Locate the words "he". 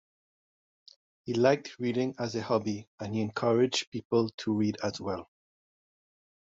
1.25-1.35, 3.13-3.21